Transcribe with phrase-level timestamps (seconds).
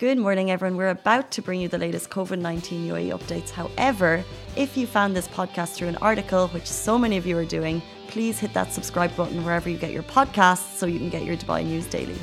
[0.00, 0.78] Good morning, everyone.
[0.78, 3.50] We're about to bring you the latest COVID 19 UAE updates.
[3.50, 4.24] However,
[4.56, 7.82] if you found this podcast through an article, which so many of you are doing,
[8.08, 11.36] please hit that subscribe button wherever you get your podcasts so you can get your
[11.36, 12.18] Dubai news daily.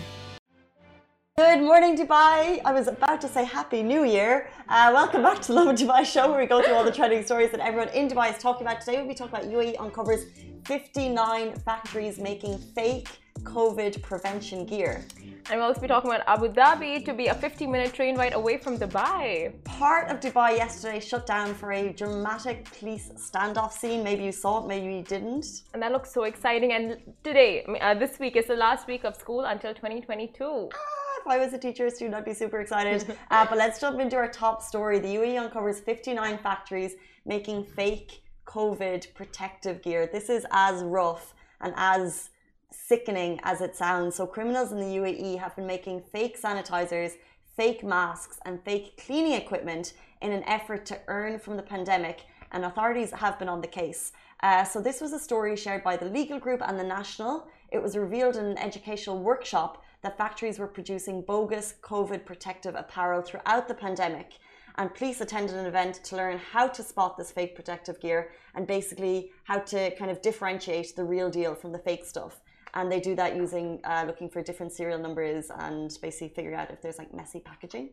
[1.38, 2.60] Good morning, Dubai.
[2.66, 4.50] I was about to say Happy New Year.
[4.68, 7.52] Uh, welcome back to Lovin Dubai show, where we go through all the trending stories
[7.52, 8.82] that everyone in Dubai is talking about.
[8.82, 10.22] Today, we'll be talking about UAE uncovers
[10.66, 13.10] 59 factories making fake
[13.44, 15.06] COVID prevention gear.
[15.50, 18.34] And we'll also be talking about Abu Dhabi to be a 50 minute train ride
[18.34, 19.54] away from Dubai.
[19.64, 24.04] Part of Dubai yesterday shut down for a dramatic police standoff scene.
[24.04, 25.64] Maybe you saw it, maybe you didn't.
[25.74, 26.74] And that looks so exciting.
[26.74, 30.70] And today, uh, this week, is the last week of school until 2022.
[30.74, 30.78] Ah,
[31.22, 33.16] if I was a teacher student, I'd be super excited.
[33.32, 35.00] uh, but let's jump into our top story.
[35.00, 40.10] The UAE uncovers 59 factories making fake COVID protective gear.
[40.12, 42.32] This is as rough and as
[42.72, 44.16] sickening as it sounds.
[44.16, 47.14] So, criminals in the UAE have been making fake sanitizers,
[47.56, 52.66] fake masks, and fake cleaning equipment in an effort to earn from the pandemic, and
[52.66, 54.12] authorities have been on the case.
[54.42, 57.48] Uh, so, this was a story shared by the legal group and the National.
[57.72, 63.22] It was revealed in an educational workshop that factories were producing bogus COVID protective apparel
[63.22, 64.34] throughout the pandemic.
[64.76, 68.68] And police attended an event to learn how to spot this fake protective gear and
[68.68, 72.42] basically how to kind of differentiate the real deal from the fake stuff
[72.78, 76.70] and they do that using uh, looking for different serial numbers and basically figuring out
[76.70, 77.90] if there's like messy packaging,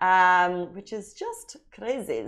[0.00, 2.26] um, which is just crazy.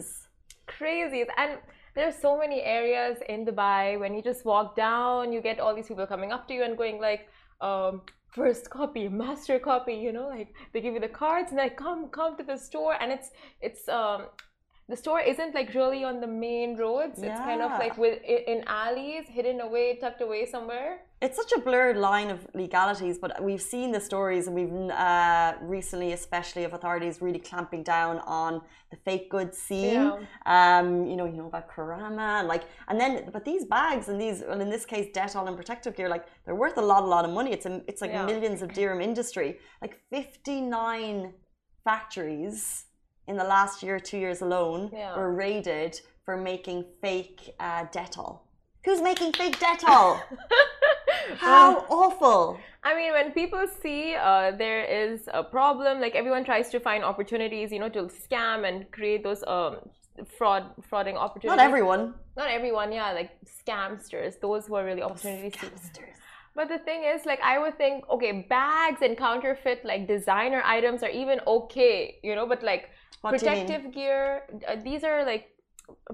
[0.67, 1.59] Crazy, and
[1.95, 5.89] there's so many areas in Dubai when you just walk down, you get all these
[5.89, 7.27] people coming up to you and going like.
[7.61, 8.03] Um,
[8.35, 12.09] first copy master copy you know like they give you the cards and like come
[12.09, 13.31] come to the store and it's
[13.61, 14.23] it's um
[14.89, 17.19] the store isn't like really on the main roads.
[17.19, 17.31] Yeah.
[17.31, 21.01] It's kind of like with in alleys, hidden away, tucked away somewhere.
[21.23, 25.55] It's such a blurred line of legalities, but we've seen the stories, and we've uh,
[25.63, 29.95] recently, especially of authorities really clamping down on the fake goods scene.
[29.95, 30.19] Yeah.
[30.45, 34.21] Um, you know, you know about Karama, and like, and then, but these bags and
[34.21, 37.07] these, well, in this case, Dettol and protective gear, like they're worth a lot, a
[37.07, 37.53] lot of money.
[37.53, 38.27] It's a, it's like yeah.
[38.27, 39.59] millions of dirham industry.
[39.81, 41.33] Like fifty nine
[41.85, 42.85] factories
[43.27, 45.17] in the last year, two years alone, yeah.
[45.17, 48.41] were raided for making fake uh, Dettol.
[48.85, 50.21] Who's making fake Dettol?
[51.37, 52.59] How awful!
[52.83, 57.03] I mean, when people see uh, there is a problem, like everyone tries to find
[57.03, 59.79] opportunities, you know, to scam and create those um,
[60.37, 61.57] fraud, frauding opportunities.
[61.57, 62.15] Not everyone.
[62.37, 64.39] Not everyone, yeah, like scamsters.
[64.41, 65.53] Those were really opportunities.
[65.55, 66.15] Scamsters.
[66.55, 71.03] But the thing is, like, I would think, okay, bags and counterfeit, like, designer items
[71.03, 72.91] are even okay, you know, but like,
[73.25, 75.45] what protective gear, uh, these are like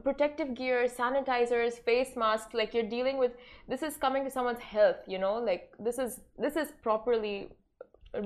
[0.03, 2.55] protective gear, sanitizers, face masks.
[2.55, 3.33] Like, you're dealing with
[3.69, 7.49] this is coming to someone's health, you know, like, this is this is properly
[8.15, 8.21] uh,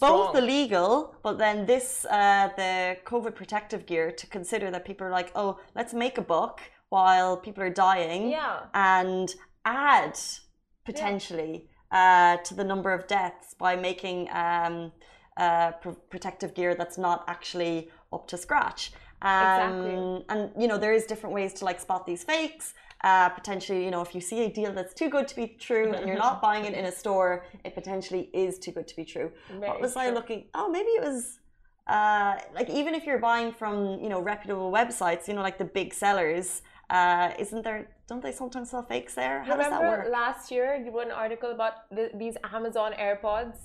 [0.00, 5.06] both the legal, but then this uh, the COVID protective gear to consider that people
[5.06, 9.34] are like, oh, let's make a book while people are dying, yeah, and
[9.64, 10.18] add
[10.84, 11.98] potentially yeah.
[12.38, 14.92] uh, to the number of deaths by making um,
[15.36, 18.92] uh, pr- protective gear that's not actually up to scratch.
[19.22, 20.24] Um, exactly.
[20.28, 22.74] And you know there is different ways to like spot these fakes.
[23.04, 25.92] Uh, potentially, you know, if you see a deal that's too good to be true
[25.92, 29.04] and you're not buying it in a store, it potentially is too good to be
[29.04, 29.30] true.
[29.48, 30.02] Very what was true.
[30.02, 30.46] I looking?
[30.54, 31.38] Oh, maybe it was
[31.86, 35.70] uh, like even if you're buying from you know reputable websites, you know, like the
[35.80, 36.62] big sellers.
[36.88, 37.88] Uh, isn't there?
[38.08, 39.42] Don't they sometimes sell fakes there?
[39.42, 43.56] How Remember last year you wrote an article about the, these Amazon AirPods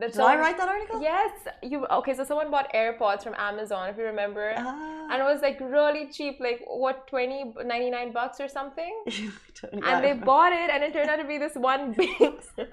[0.00, 1.00] did someone, I write that article?
[1.00, 1.30] Yes.
[1.62, 2.14] You okay?
[2.14, 5.08] So someone bought AirPods from Amazon, if you remember, ah.
[5.10, 9.04] and it was like really cheap, like what 20, 99 bucks or something.
[9.72, 12.18] and they bought it, and it turned out to be this one big.
[12.18, 12.66] so,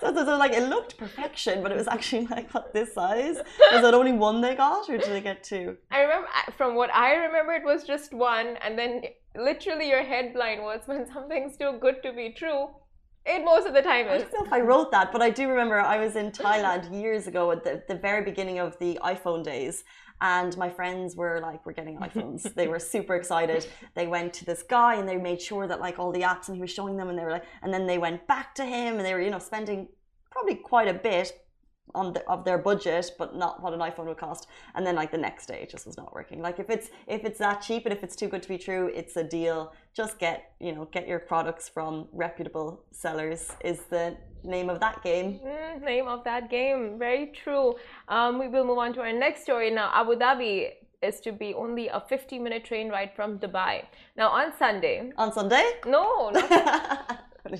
[0.00, 3.36] so, so, like it looked perfection, but it was actually like what this size.
[3.72, 5.76] Was it only one they got, or did they get two?
[5.90, 9.02] I remember from what I remember, it was just one, and then
[9.36, 12.68] literally your headline was when something's too good to be true
[13.26, 14.22] it most of the time is.
[14.22, 16.92] I don't know if I wrote that, but I do remember I was in Thailand
[16.92, 19.84] years ago at the, the very beginning of the iPhone days.
[20.20, 22.54] And my friends were like, we're getting iPhones.
[22.54, 23.66] they were super excited.
[23.94, 26.56] They went to this guy and they made sure that like all the apps and
[26.56, 28.96] he was showing them and they were like, and then they went back to him
[28.96, 29.88] and they were, you know, spending
[30.30, 31.45] probably quite a bit
[31.94, 34.46] on the, of their budget, but not what an iPhone would cost.
[34.74, 36.40] And then like the next day, it just was not working.
[36.40, 38.90] Like if it's if it's that cheap and if it's too good to be true,
[38.94, 39.72] it's a deal.
[39.94, 45.02] Just get you know get your products from reputable sellers is the name of that
[45.02, 45.40] game.
[45.44, 47.74] Mm, name of that game, very true.
[48.08, 49.90] Um, we will move on to our next story now.
[49.94, 50.70] Abu Dhabi
[51.02, 53.84] is to be only a 50 minute train ride from Dubai.
[54.16, 55.12] Now on Sunday.
[55.16, 55.64] On Sunday?
[55.86, 57.22] No, not.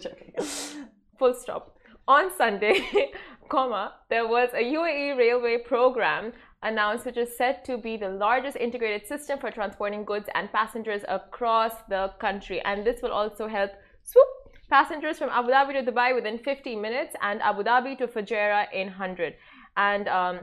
[1.18, 1.76] Full stop.
[2.08, 3.10] On Sunday,
[3.48, 6.32] comma, there was a UAE railway program
[6.62, 11.02] announced which is said to be the largest integrated system for transporting goods and passengers
[11.08, 12.60] across the country.
[12.64, 13.70] And this will also help
[14.04, 14.28] swoop
[14.70, 18.88] passengers from Abu Dhabi to Dubai within 50 minutes and Abu Dhabi to Fujairah in
[18.88, 19.34] 100.
[19.76, 20.40] And um,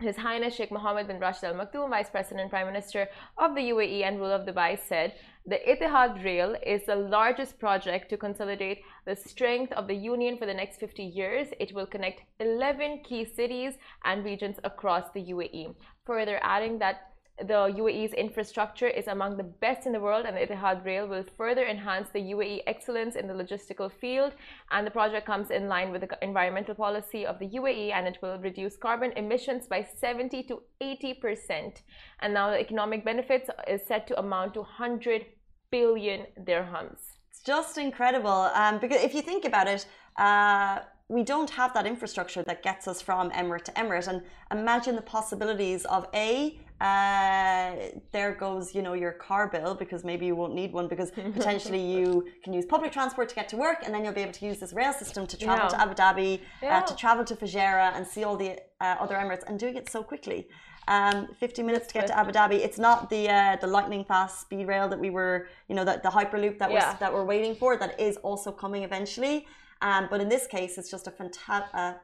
[0.00, 3.60] his Highness Sheikh Mohammed bin Rashid Al Maktoum, Vice President and Prime Minister of the
[3.60, 5.14] UAE and ruler of Dubai, said
[5.46, 10.46] the Etihad Rail is the largest project to consolidate the strength of the Union for
[10.46, 11.48] the next 50 years.
[11.58, 15.74] It will connect 11 key cities and regions across the UAE.
[16.04, 17.09] Further adding that
[17.46, 21.64] the UAE's infrastructure is among the best in the world, and Etihad Rail will further
[21.66, 24.32] enhance the UAE excellence in the logistical field.
[24.70, 28.18] And the project comes in line with the environmental policy of the UAE, and it
[28.22, 31.82] will reduce carbon emissions by 70 to 80 percent.
[32.20, 35.26] And now the economic benefits is set to amount to 100
[35.70, 37.00] billion dirhams.
[37.30, 38.50] It's just incredible.
[38.54, 39.86] Um, because if you think about it.
[40.16, 44.22] Uh, we don't have that infrastructure that gets us from emirate to emirate and
[44.52, 47.74] imagine the possibilities of a uh,
[48.12, 51.80] there goes you know your car bill because maybe you won't need one because potentially
[51.80, 54.46] you can use public transport to get to work and then you'll be able to
[54.46, 55.76] use this rail system to travel yeah.
[55.76, 56.78] to Abu Dhabi, uh, yeah.
[56.78, 59.90] uh, to travel to Fujairah and see all the uh, other Emirates and doing it
[59.90, 60.48] so quickly.
[60.88, 62.54] Um, 50 minutes to get to Abu Dhabi.
[62.54, 66.02] It's not the uh, the lightning fast speed rail that we were, you know, that
[66.02, 66.92] the hyperloop that yeah.
[66.92, 67.76] we're that we're waiting for.
[67.76, 69.46] That is also coming eventually.
[69.82, 71.94] Um, but in this case, it's just a fanta- uh,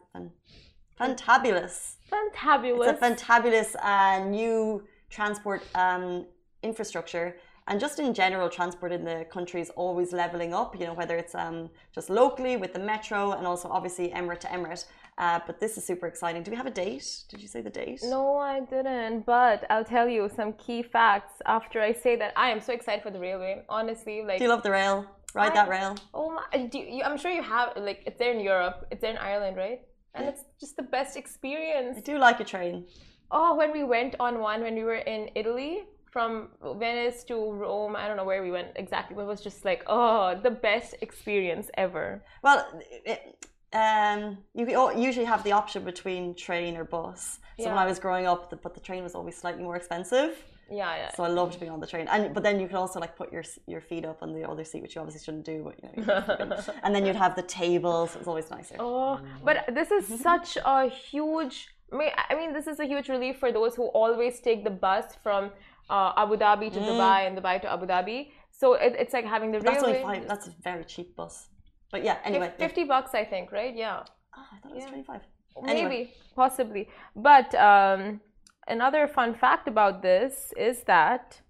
[1.00, 1.94] fantabulous.
[2.12, 2.93] Fantabulous.
[2.93, 6.26] It's a fantabulous uh, new transport um,
[6.62, 7.37] infrastructure.
[7.69, 11.16] And just in general, transport in the country is always leveling up, you know, whether
[11.16, 14.84] it's um, just locally with the metro and also obviously emirate to emirate.
[15.19, 16.44] Uh, but this is super exciting.
[16.44, 17.25] Do we have a date?
[17.28, 18.00] Did you say the date?
[18.04, 19.26] No, I didn't.
[19.26, 23.02] But I'll tell you some key facts after I say that I am so excited
[23.02, 23.64] for the railway.
[23.69, 24.38] Honestly, like.
[24.38, 25.06] Do you love the rail?
[25.34, 25.96] Ride I, that rail?
[26.14, 26.66] Oh my!
[26.66, 27.72] Do you, I'm sure you have.
[27.76, 28.87] Like, it's there in Europe.
[28.90, 29.81] It's there in Ireland, right?
[30.16, 31.98] And it's just the best experience.
[31.98, 32.86] I do like a train.
[33.30, 37.94] Oh, when we went on one when we were in Italy from Venice to Rome,
[37.96, 40.94] I don't know where we went exactly, but it was just like, oh, the best
[41.00, 42.22] experience ever.
[42.42, 42.66] Well,
[43.04, 47.38] it, um, you usually have the option between train or bus.
[47.58, 47.69] So yeah.
[47.70, 50.42] when I was growing up, the, but the train was always slightly more expensive.
[50.70, 51.10] Yeah, yeah.
[51.14, 53.32] So I loved being on the train, and but then you could also like put
[53.32, 55.62] your your feet up on the other seat, which you obviously shouldn't do.
[55.66, 58.10] But you know, and then you'd have the tables.
[58.10, 58.76] So it was always nicer.
[58.80, 61.68] Oh, but this is such a huge.
[61.92, 65.52] I mean, this is a huge relief for those who always take the bus from
[65.88, 66.88] uh, Abu Dhabi to mm.
[66.88, 68.30] Dubai and Dubai to Abu Dhabi.
[68.50, 70.02] So it, it's like having the that's railway.
[70.02, 71.48] Only five, that's a very cheap bus.
[71.92, 72.52] But yeah, anyway.
[72.58, 72.86] 50 yeah.
[72.86, 73.74] bucks, I think, right?
[73.76, 74.02] Yeah.
[74.36, 74.90] Oh, I thought it was yeah.
[74.90, 75.20] 25.
[75.62, 76.14] Maybe, anyway.
[76.34, 76.88] possibly.
[77.14, 78.20] But um,
[78.68, 81.40] another fun fact about this is that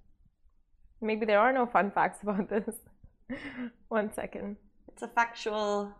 [1.00, 2.76] maybe there are no fun facts about this.
[3.88, 4.56] One second.
[4.88, 5.92] It's a factual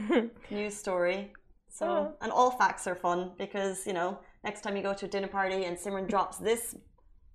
[0.50, 1.32] news story.
[1.68, 2.14] So, oh.
[2.20, 5.28] and all facts are fun because, you know, next time you go to a dinner
[5.28, 6.76] party and Simran drops this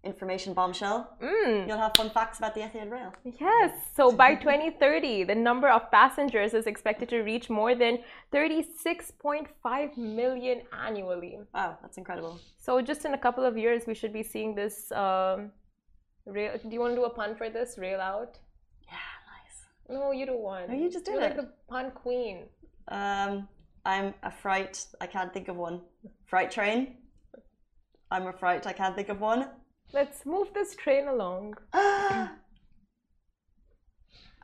[0.03, 1.67] information bombshell, mm.
[1.67, 3.13] you'll have fun facts about the Etihad Rail.
[3.39, 3.71] Yes.
[3.95, 7.99] So by 2030, the number of passengers is expected to reach more than
[8.33, 11.39] 36.5 million annually.
[11.53, 12.39] Wow, that's incredible.
[12.57, 14.91] So just in a couple of years, we should be seeing this.
[14.91, 15.51] Um,
[16.27, 16.57] rail.
[16.61, 17.77] Do you want to do a pun for this?
[17.77, 18.37] Rail out.
[18.85, 18.93] Yeah,
[19.33, 19.99] nice.
[19.99, 20.69] No, you do one.
[20.69, 21.37] No, you just did You're it.
[21.37, 22.43] like the pun queen.
[22.89, 23.47] Um,
[23.85, 24.85] I'm a fright.
[25.01, 25.81] I can't think of one.
[26.25, 26.97] Fright train.
[28.11, 28.67] I'm a fright.
[28.67, 29.49] I can't think of one.
[29.93, 31.55] Let's move this train along.
[31.73, 32.29] I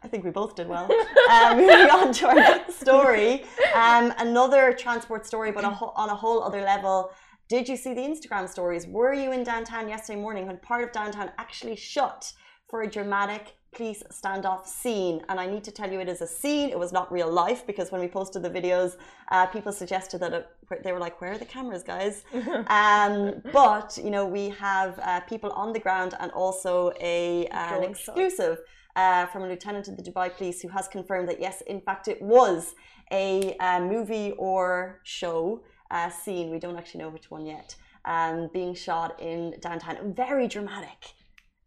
[0.09, 0.89] think we both did well.
[1.29, 6.15] um, moving on to our next story, um, another transport story, but a on a
[6.15, 7.11] whole other level.
[7.49, 8.87] Did you see the Instagram stories?
[8.87, 12.31] Were you in downtown yesterday morning when part of downtown actually shut
[12.69, 15.21] for a dramatic police standoff scene.
[15.29, 16.69] And I need to tell you, it is a scene.
[16.69, 18.97] It was not real life because when we posted the videos,
[19.29, 20.49] uh, people suggested that it,
[20.83, 22.23] they were like, "Where are the cameras, guys?"
[22.79, 27.77] um, but you know, we have uh, people on the ground and also a uh,
[27.77, 28.59] an exclusive.
[28.95, 32.07] Uh, from a lieutenant of the Dubai police who has confirmed that yes, in fact,
[32.07, 32.75] it was
[33.11, 36.51] a, uh, movie or show uh, scene.
[36.51, 37.75] We don't actually know which one yet.
[38.05, 41.15] Um, being shot in downtown, very dramatic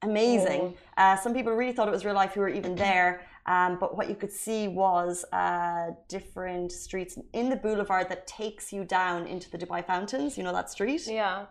[0.02, 0.74] amazing.
[0.98, 1.02] Oh.
[1.02, 3.22] Uh, some people really thought it was real life who were even there.
[3.46, 8.72] Um, but what you could see was uh, different streets in the boulevard that takes
[8.72, 10.36] you down into the Dubai Fountains.
[10.36, 11.06] You know that street?
[11.06, 11.46] Yeah.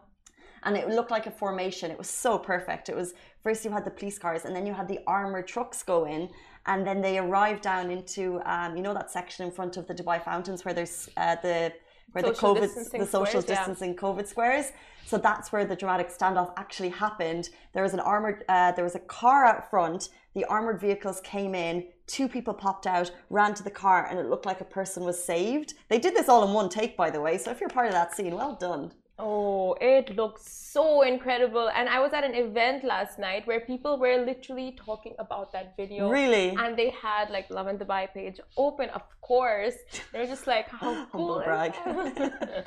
[0.63, 1.91] And it looked like a formation.
[1.91, 2.89] It was so perfect.
[2.89, 5.83] It was first you had the police cars, and then you had the armored trucks
[5.83, 6.29] go in,
[6.65, 9.93] and then they arrived down into um, you know that section in front of the
[9.93, 11.71] Dubai Fountains where there's uh, the
[12.11, 13.99] where social the COVID, the social squares, distancing yeah.
[13.99, 14.71] COVID squares.
[15.05, 17.49] So that's where the dramatic standoff actually happened.
[17.73, 20.09] There was an armored, uh, there was a car out front.
[20.33, 21.85] The armored vehicles came in.
[22.07, 25.23] Two people popped out, ran to the car, and it looked like a person was
[25.23, 25.75] saved.
[25.89, 27.37] They did this all in one take, by the way.
[27.37, 28.91] So if you're part of that scene, well done.
[29.17, 31.69] Oh, it looks so incredible.
[31.69, 35.77] And I was at an event last night where people were literally talking about that
[35.77, 36.09] video.
[36.09, 36.49] Really?
[36.49, 39.75] And they had like Lovin Dubai page open, of course.
[40.11, 41.41] They're just like, how cool.
[41.45, 41.73] brag.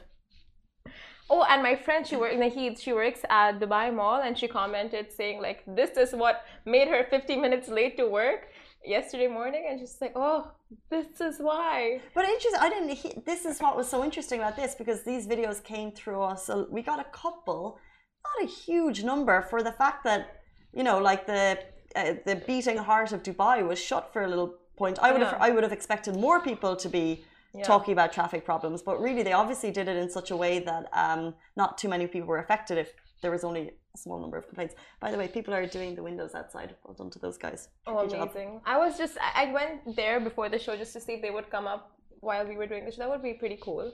[1.30, 5.12] oh, and my friend, she works he she works at Dubai Mall and she commented
[5.12, 8.48] saying like this is what made her 50 minutes late to work
[8.84, 10.50] yesterday morning and just like, oh,
[10.90, 12.00] this is why.
[12.14, 12.90] But interesting, I didn't.
[12.90, 16.46] He, this is what was so interesting about this because these videos came through us.
[16.46, 17.78] So we got a couple,
[18.24, 20.42] not a huge number, for the fact that
[20.72, 21.58] you know, like the
[21.96, 24.98] uh, the beating heart of Dubai was shut for a little point.
[25.00, 25.30] I would yeah.
[25.30, 27.24] have I would have expected more people to be.
[27.54, 27.64] Yeah.
[27.64, 30.86] talking about traffic problems, but really they obviously did it in such a way that
[30.92, 32.76] um, not too many people were affected.
[32.76, 32.92] If
[33.22, 33.70] there was only
[34.04, 34.74] small number of complaints.
[35.00, 36.70] By the way, people are doing the windows outside.
[36.84, 37.60] Well done to those guys.
[37.86, 38.50] Oh, amazing!
[38.54, 38.62] Job.
[38.74, 41.48] I was just I went there before the show just to see if they would
[41.56, 41.82] come up
[42.20, 43.00] while we were doing the show.
[43.02, 43.92] That would be pretty cool.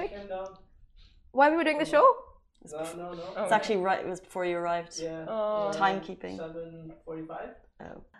[0.00, 0.12] like,
[1.32, 2.06] while we were doing the show.
[2.72, 3.44] No, no, no.
[3.44, 4.00] It's actually right.
[4.04, 4.94] It was before you arrived.
[5.00, 5.24] Yeah.
[5.28, 5.70] Oh.
[5.74, 6.36] Timekeeping.
[6.36, 7.50] Seven forty-five.
[7.82, 8.02] Oh.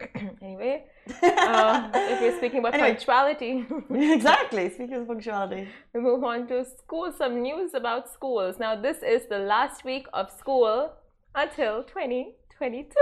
[0.42, 0.84] anyway,
[1.22, 3.64] uh, if we're speaking about anyway, punctuality.
[3.90, 5.68] exactly, speaking of punctuality.
[5.94, 8.58] We move on to school, some news about schools.
[8.58, 10.92] Now, this is the last week of school
[11.34, 12.94] until 2022.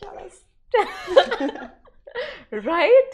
[0.00, 0.44] Jealous.
[2.50, 3.10] right?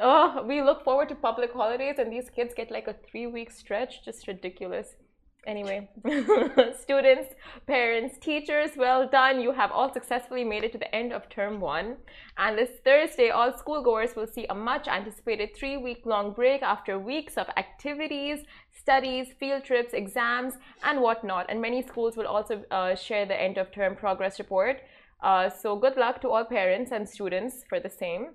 [0.00, 3.50] Oh, we look forward to public holidays and these kids get like a three week
[3.50, 4.04] stretch.
[4.04, 4.94] Just ridiculous.
[5.46, 5.88] Anyway,
[6.80, 7.34] students,
[7.66, 9.40] parents, teachers, well done.
[9.40, 11.96] You have all successfully made it to the end of term one.
[12.38, 16.98] And this Thursday, all schoolgoers will see a much anticipated three week long break after
[16.98, 18.40] weeks of activities,
[18.72, 21.46] studies, field trips, exams, and whatnot.
[21.50, 24.80] And many schools will also uh, share the end of term progress report.
[25.22, 28.28] Uh, so, good luck to all parents and students for the same.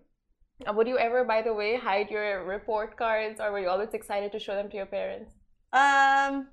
[0.67, 3.93] Uh, would you ever, by the way, hide your report cards or were you always
[3.93, 5.31] excited to show them to your parents?
[5.71, 6.47] Um,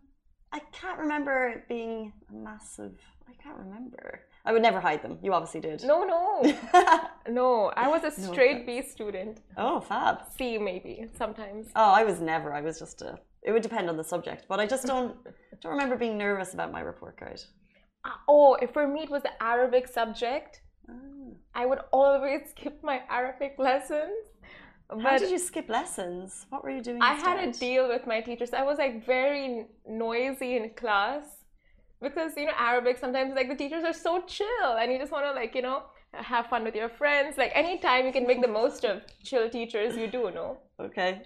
[0.57, 2.99] I can't remember it being a massive.
[3.29, 4.23] I can't remember.
[4.47, 5.19] I would never hide them.
[5.23, 5.83] You obviously did.
[5.85, 6.59] No, no,
[7.29, 7.73] no.
[7.77, 9.43] I was a straight no B student.
[9.59, 10.23] Oh, fab.
[10.35, 11.67] C maybe sometimes.
[11.77, 12.55] Oh, I was never.
[12.55, 13.19] I was just a.
[13.43, 15.15] It would depend on the subject, but I just don't
[15.61, 17.39] don't remember being nervous about my report card.
[18.07, 20.63] Uh, oh, if for me it was the Arabic subject.
[20.89, 21.37] Oh.
[21.55, 24.17] I would always skip my Arabic lessons
[24.89, 26.47] but How did you skip lessons?
[26.51, 27.03] What were you doing?
[27.03, 28.53] I had a deal with my teachers.
[28.53, 31.25] I was like very noisy in class
[32.01, 35.25] because you know Arabic sometimes like the teachers are so chill and you just want
[35.25, 37.37] to like you know have fun with your friends.
[37.37, 40.31] Like any time you can make the most of chill teachers, you do.
[40.31, 40.59] know.
[40.81, 41.23] Okay.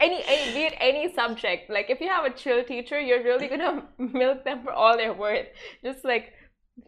[0.00, 1.70] Any, any be it any subject.
[1.70, 5.12] Like if you have a chill teacher, you're really gonna milk them for all their
[5.12, 5.46] worth.
[5.84, 6.32] Just like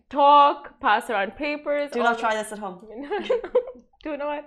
[0.09, 1.91] talk, pass around papers.
[1.93, 2.85] Do not try this at home.
[4.03, 4.45] do not.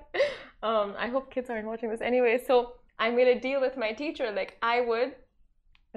[0.63, 2.41] Um, I hope kids aren't watching this anyway.
[2.45, 4.31] So I made a deal with my teacher.
[4.31, 5.13] Like I would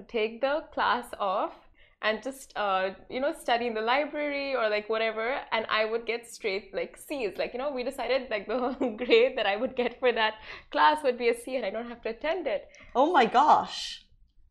[0.09, 1.55] take the class off
[2.03, 6.05] and just uh, you know study in the library or like whatever and i would
[6.07, 9.75] get straight like c's like you know we decided like the grade that i would
[9.75, 10.35] get for that
[10.71, 14.05] class would be a c and i don't have to attend it oh my gosh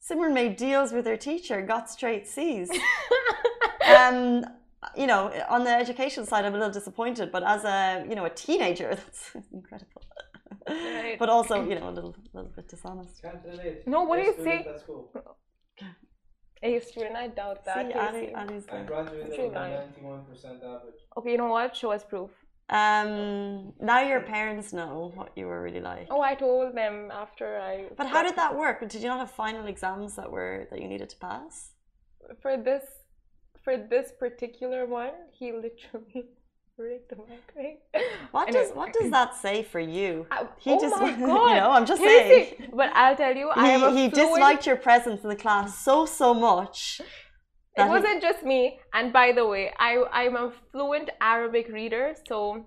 [0.07, 2.69] simran made deals with her teacher got straight c's
[3.95, 4.43] um
[4.95, 8.25] you know, on the education side, I'm a little disappointed, but as a, you know,
[8.25, 10.01] a teenager, that's incredible.
[10.67, 11.17] Right.
[11.19, 13.23] but also, you know, a little, little bit dishonest.
[13.85, 14.65] No, what do you say?
[16.63, 17.91] A student, I doubt that.
[17.91, 20.95] See, Ali, Ali's I graduated with 91% average.
[21.17, 21.75] Okay, you know what?
[21.75, 22.31] Show us proof.
[22.69, 26.07] Um, now your parents know what you were really like.
[26.09, 27.89] Oh, I told them after I.
[27.95, 28.79] But how did that work?
[28.89, 31.73] Did you not have final exams that were that you needed to pass?
[32.41, 32.83] For this
[33.65, 36.29] for this particular one, he literally
[36.77, 37.81] rigged the mic.
[38.31, 40.27] What does what does that say for you?
[40.31, 41.49] Uh, he oh just, my God.
[41.49, 42.69] you know, I'm just saying.
[42.73, 44.13] But I'll tell you, he, I am a he fluent...
[44.13, 47.01] disliked your presence in the class so so much.
[47.75, 48.19] It wasn't he...
[48.21, 48.79] just me.
[48.93, 52.65] And by the way, I I'm a fluent Arabic reader, so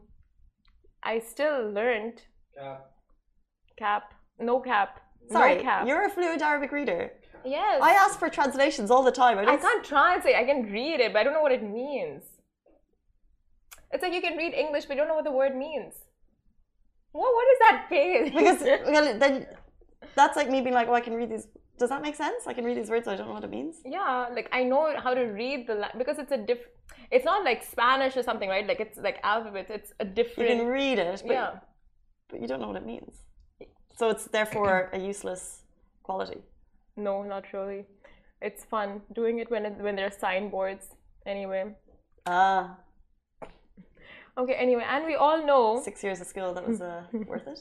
[1.03, 2.23] I still learned.
[2.59, 2.91] Cap.
[3.79, 4.15] Cap.
[4.41, 5.01] No cap.
[5.31, 5.87] Sorry, no cap.
[5.87, 7.13] you're a fluent Arabic reader.
[7.45, 7.81] Yes.
[7.83, 9.39] I ask for translations all the time.
[9.39, 10.35] I, I can't translate.
[10.35, 12.23] I can read it, but I don't know what it means.
[13.91, 15.95] It's like you can read English, but you don't know what the word means.
[17.13, 18.33] What what is that face?
[18.35, 19.47] Because well, then
[20.15, 21.47] that's like me being like, oh, I can read these.
[21.79, 22.47] Does that make sense?
[22.47, 23.77] I can read these words, I don't know what it means.
[23.85, 26.59] yeah, like I know how to read the la- because it's a diff.
[27.11, 28.67] It's not like Spanish or something, right?
[28.67, 29.71] Like it's like alphabets.
[29.71, 30.51] It's a different.
[30.51, 31.51] You can read it, but, yeah.
[32.29, 33.15] but you don't know what it means.
[33.97, 35.63] So it's therefore a useless
[36.03, 36.41] quality.
[36.99, 37.87] No, not really.
[38.43, 40.87] It's fun doing it when it, when there are signboards.
[41.27, 41.75] Anyway.
[42.27, 42.77] Ah,
[44.39, 44.55] Okay.
[44.55, 45.81] Anyway, and we all know.
[45.85, 47.59] six years of school that was uh, worth it.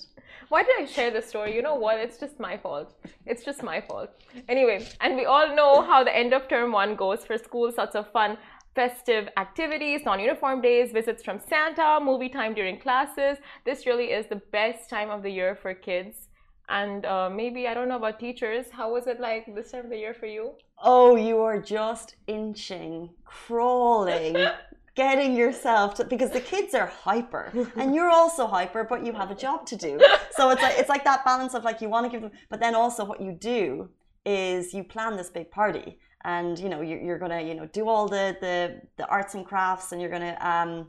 [0.50, 1.56] Why did I share this story?
[1.56, 1.98] You know what?
[2.00, 2.94] It's just my fault.
[3.26, 4.12] It's just my fault.
[4.48, 7.78] Anyway, and we all know how the end of term one goes for schools.
[7.80, 8.38] Lots of fun,
[8.76, 13.40] festive activities, non uniform days, visits from Santa, movie time during classes.
[13.66, 16.27] This really is the best time of the year for kids.
[16.70, 18.68] And uh, maybe, I don't know about teachers.
[18.72, 20.52] How was it like this time of the year for you?
[20.84, 24.36] Oh, you are just inching, crawling,
[24.96, 29.32] getting yourself to because the kids are hyper and you're also hyper, but you have
[29.32, 30.00] a job to do.
[30.38, 32.60] So it's like it's like that balance of like you want to give them, but
[32.60, 33.90] then also what you do
[34.24, 37.90] is you plan this big party and you know you're, you're gonna you know do
[37.90, 40.88] all the the the arts and crafts and you're gonna um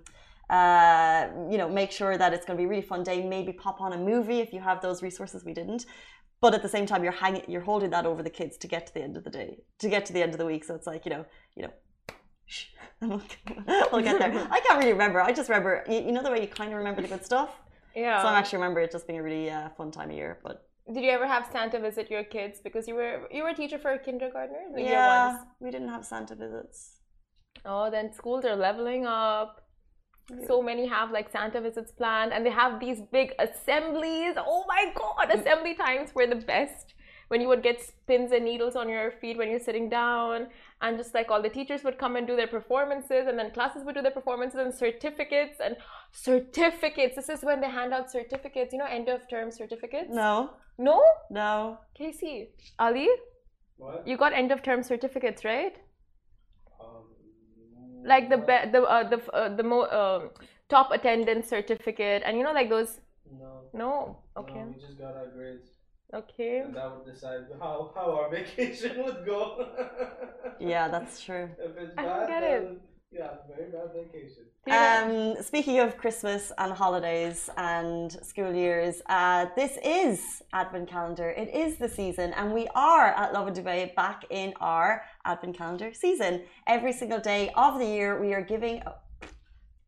[0.51, 3.23] uh, you know, make sure that it's going to be a really fun day.
[3.23, 5.45] Maybe pop on a movie if you have those resources.
[5.45, 5.87] We didn't,
[6.41, 8.87] but at the same time, you're hanging, you're holding that over the kids to get
[8.87, 10.65] to the end of the day, to get to the end of the week.
[10.65, 11.25] So it's like you know,
[11.57, 11.73] you know,
[13.01, 14.49] we'll get there.
[14.51, 15.21] I can't really remember.
[15.21, 17.51] I just remember, you, you know, the way you kind of remember the good stuff.
[17.95, 18.23] Yeah.
[18.23, 20.39] So I actually remember it just being a really uh, fun time of year.
[20.43, 23.55] But Did you ever have Santa visit your kids because you were you were a
[23.55, 24.63] teacher for a kindergartner?
[24.77, 27.01] Yeah, we didn't have Santa visits.
[27.65, 29.68] Oh, then schools are leveling up.
[30.47, 34.35] So many have like Santa visits planned, and they have these big assemblies.
[34.37, 35.41] Oh my God, mm.
[35.41, 36.95] assembly times were the best.
[37.29, 40.47] When you would get pins and needles on your feet when you're sitting down,
[40.81, 43.85] and just like all the teachers would come and do their performances, and then classes
[43.85, 45.77] would do their performances and certificates and
[46.13, 47.17] certificates.
[47.17, 50.09] This is when they hand out certificates, you know, end of term certificates.
[50.11, 51.03] No, No?
[51.31, 51.79] no.
[51.95, 53.09] Casey, Ali,
[53.77, 54.07] What?
[54.09, 55.77] you got end of term certificates, right?
[58.09, 58.47] Like the what?
[58.47, 60.31] be- the uh, the uh, the mo- um
[60.69, 63.01] top attendance certificate, and you know like those.
[63.41, 63.53] No.
[63.75, 65.69] No, okay, No, we just got our grades.
[66.15, 66.61] okay.
[66.65, 69.69] And that would decide how, how our vacation would go.
[70.59, 71.51] Yeah, that's true.
[71.59, 72.81] If it's I don't get it.
[73.11, 74.45] Then, yeah, very bad vacation.
[74.71, 81.31] Um, speaking of Christmas and holidays and school years, uh, this is Advent Calendar.
[81.31, 85.93] It is the season, and we are at Lovin Dubai back in our Advent Calendar
[85.95, 86.43] season.
[86.67, 88.83] Every single day of the year, we are giving.
[88.87, 88.95] Oh,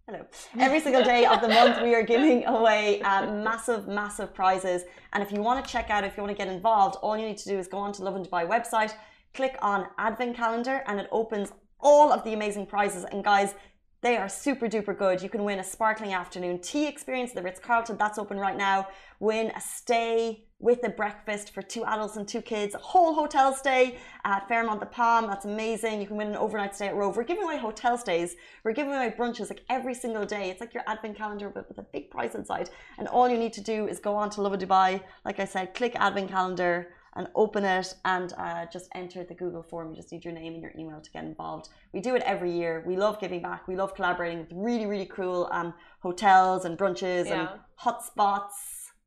[0.06, 0.24] hello.
[0.58, 4.84] Every single day of the month, we are giving away uh, massive, massive prizes.
[5.12, 7.26] And if you want to check out, if you want to get involved, all you
[7.26, 8.94] need to do is go on to Lovin Dubai website,
[9.34, 13.04] click on Advent Calendar, and it opens all of the amazing prizes.
[13.04, 13.54] And guys,
[14.02, 15.22] they are super duper good.
[15.22, 17.98] You can win a sparkling afternoon tea experience at the Ritz Carlton.
[17.98, 18.88] That's open right now.
[19.18, 22.74] Win a stay with a breakfast for two adults and two kids.
[22.74, 25.26] A whole hotel stay at Fairmont the Palm.
[25.26, 26.00] That's amazing.
[26.00, 27.16] You can win an overnight stay at Rove.
[27.16, 28.36] We're giving away hotel stays.
[28.64, 30.48] We're giving away brunches like every single day.
[30.48, 32.70] It's like your advent calendar, but with a big prize inside.
[32.98, 35.02] And all you need to do is go on to Love Dubai.
[35.26, 39.62] Like I said, click advent calendar and open it and uh, just enter the Google
[39.62, 39.90] form.
[39.90, 41.68] You just need your name and your email to get involved.
[41.92, 42.84] We do it every year.
[42.86, 43.66] We love giving back.
[43.66, 47.56] We love collaborating with really, really cool um, hotels and brunches and Yeah.
[47.74, 48.54] hot spots,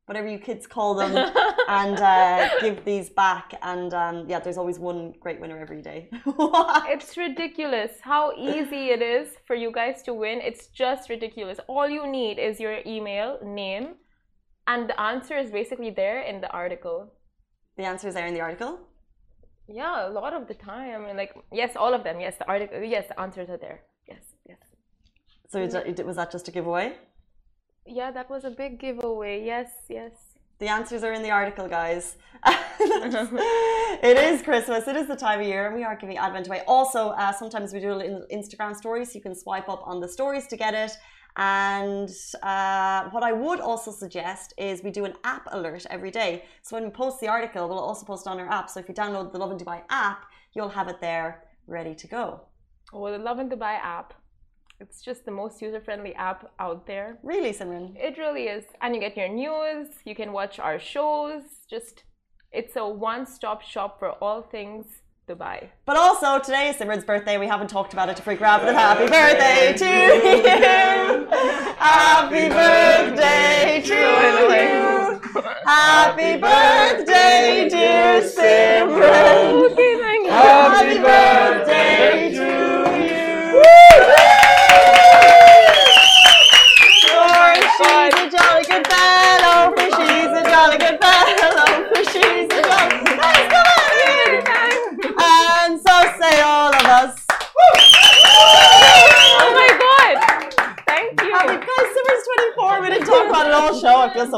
[0.06, 1.12] whatever you kids call them,
[1.68, 3.54] and uh, give these back.
[3.62, 6.10] And um, yeah, there's always one great winner every day.
[6.94, 10.40] It's ridiculous how easy it is for you guys to win.
[10.42, 11.58] It's just ridiculous.
[11.68, 13.94] All you need is your email, name,
[14.66, 17.12] and the answer is basically there in the article.
[17.76, 18.78] The answers are in the article.
[19.66, 21.02] Yeah, a lot of the time.
[21.02, 22.20] I mean, like, yes, all of them.
[22.20, 22.82] Yes, the article.
[22.82, 23.82] Yes, the answers are there.
[24.06, 24.58] Yes, yes.
[25.48, 26.96] So that- was that just a giveaway?
[27.86, 29.44] Yeah, that was a big giveaway.
[29.44, 30.12] Yes, yes.
[30.58, 32.16] The answers are in the article, guys.
[32.80, 34.86] it is Christmas.
[34.86, 36.62] It is the time of year, and we are giving Advent away.
[36.66, 39.08] Also, uh, sometimes we do little Instagram stories.
[39.12, 40.92] So you can swipe up on the stories to get it.
[41.36, 42.10] And
[42.42, 46.44] uh, what I would also suggest is we do an app alert every day.
[46.62, 48.70] So when we post the article, we'll also post it on our app.
[48.70, 52.40] So if you download the Lovin Dubai app, you'll have it there ready to go.
[52.92, 54.14] Oh, the Lovin Dubai app.
[54.80, 57.18] It's just the most user-friendly app out there.
[57.22, 57.96] Really, Simran?
[57.96, 58.64] It really is.
[58.80, 61.42] And you get your news, you can watch our shows.
[61.68, 62.04] Just,
[62.52, 64.86] it's a one stop shop for all things
[65.26, 65.68] Dubai.
[65.86, 67.38] But also, today is Simran's birthday.
[67.38, 71.26] We haven't talked about it to freak her out, but happy birthday to you!
[71.78, 75.20] Happy birthday to you!
[75.64, 77.53] Happy birthday,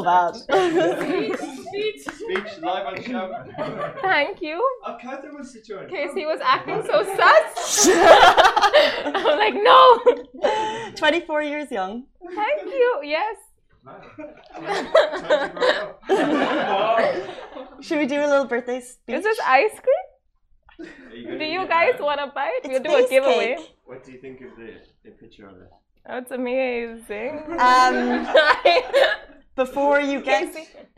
[0.06, 1.38] feel so bad.
[2.14, 3.44] Speech live on show.
[4.02, 4.62] Thank you.
[4.84, 5.52] I'll cut them with
[5.88, 7.88] Casey was acting so sus.
[9.04, 10.00] I'm like, no.
[10.96, 12.04] 24 years young.
[12.34, 13.00] Thank you.
[13.04, 13.36] Yes.
[17.80, 19.16] Should we do a little birthday speech?
[19.16, 20.88] Is this ice cream?
[21.38, 22.50] Do you guys want to bite?
[22.64, 23.56] It's We'll do a giveaway.
[23.56, 23.76] cake.
[23.84, 25.70] What do you think of the, the picture of it?
[26.06, 27.44] That's amazing.
[27.58, 28.26] Um,
[29.56, 30.54] before you get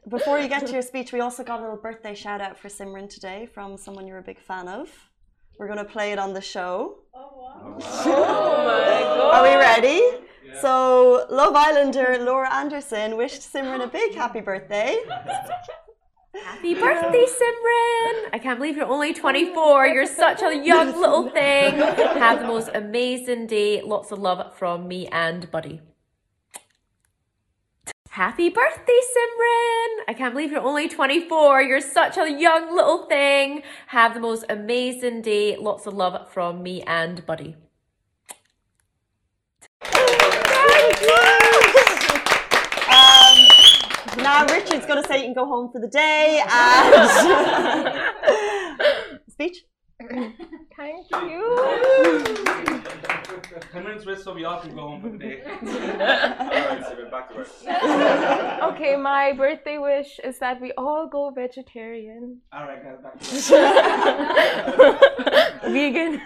[0.08, 2.68] before you get to your speech, we also got a little birthday shout out for
[2.68, 4.90] Simran today from someone you're a big fan of.
[5.58, 6.98] We're gonna play it on the show.
[7.14, 9.34] Oh, oh my god.
[9.34, 10.02] Are we ready?
[10.60, 14.96] So, Love Islander Laura Anderson wished Simran a big happy birthday.
[16.34, 18.28] Happy birthday, Simran!
[18.32, 19.86] I can't believe you're only 24.
[19.88, 21.74] You're such a young little thing.
[21.74, 23.82] Have the most amazing day.
[23.82, 25.80] Lots of love from me and Buddy.
[28.18, 30.02] Happy birthday, Simran!
[30.08, 31.62] I can't believe you're only 24.
[31.62, 33.62] You're such a young little thing.
[33.86, 35.56] Have the most amazing day.
[35.56, 37.54] Lots of love from me and Buddy.
[42.90, 43.36] Um,
[44.18, 46.94] now Richard's gonna say you can go home for the day and
[49.30, 49.58] speech.
[50.00, 52.24] Thank you.
[53.72, 55.42] Ten minutes rest so we all can go home for the day.
[55.44, 57.48] Alright, so we're back to work.
[58.74, 62.40] Okay, my birthday wish is that we all go vegetarian.
[62.54, 63.34] Alright, guys, back to
[64.78, 65.62] work.
[65.72, 66.20] Vegan.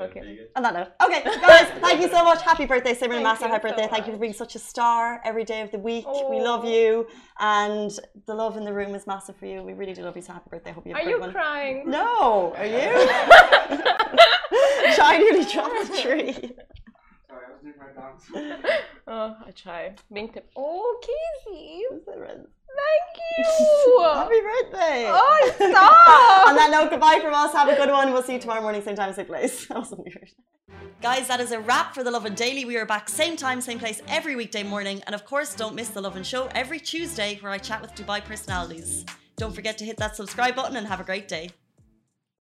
[0.00, 0.20] Okay.
[0.20, 0.46] Vegan.
[0.56, 2.42] On that note, okay, guys, thank you so much.
[2.42, 3.22] Happy birthday, Simran.
[3.22, 3.88] Massive you happy so birthday.
[3.88, 6.06] Thank you for being such a star every day of the week.
[6.06, 6.70] We love oh.
[6.70, 7.06] you,
[7.38, 7.90] and
[8.26, 9.62] the love in the room is massive for you.
[9.62, 10.22] We really do love you.
[10.22, 10.72] So happy birthday.
[10.72, 11.32] Hope you have Are a great you one.
[11.32, 11.90] crying?
[11.90, 12.90] No, are you?
[14.94, 16.56] Shy nearly dropped the tree.
[17.66, 18.72] Sorry, I was doing my dance.
[19.08, 19.94] Oh, I try.
[20.12, 20.50] Being tip.
[20.56, 21.82] Oh, Casey.
[22.04, 24.02] Thank you.
[24.14, 25.06] Happy birthday.
[25.08, 26.48] Oh, stop.
[26.48, 27.52] On that note, goodbye from us.
[27.52, 28.12] Have a good one.
[28.12, 29.66] We'll see you tomorrow morning, same time, same place.
[29.66, 30.30] That was weird.
[31.00, 32.64] Guys, that is a wrap for The Lovin Daily.
[32.64, 35.02] We are back same time, same place every weekday morning.
[35.06, 38.24] And of course, don't miss The Lovin Show every Tuesday where I chat with Dubai
[38.24, 39.04] personalities.
[39.36, 41.50] Don't forget to hit that subscribe button and have a great day.